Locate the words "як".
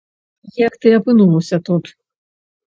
0.67-0.73